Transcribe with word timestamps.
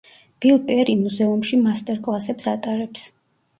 ბილ 0.45 0.55
პერი 0.69 0.95
მუზეუმში 1.01 1.61
მასტერკლასებს 1.67 2.51
ატარებს. 2.57 3.09